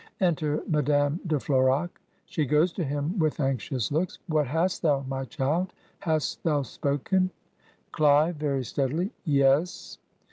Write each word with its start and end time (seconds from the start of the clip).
"Enter 0.19 0.63
Madame 0.67 1.19
de 1.27 1.35
F'horac, 1.35 1.91
(She 2.25 2.43
goes 2.43 2.71
to 2.73 2.83
him 2.83 3.19
with 3.19 3.39
anxious 3.39 3.91
looks.) 3.91 4.17
'What 4.25 4.47
hast 4.47 4.81
thou, 4.81 5.05
my 5.07 5.25
child? 5.25 5.73
Hast 5.99 6.41
thou 6.41 6.63
spoken?' 6.63 7.29
"Clive 7.91 8.37
(very 8.37 8.63
steadily). 8.63 9.11
'Yes.' 9.25 9.99